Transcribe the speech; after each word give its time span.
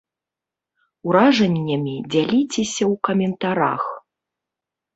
Уражаннямі 1.09 1.93
дзяліцеся 2.11 2.83
ў 2.89 2.91
каментарах. 3.11 3.83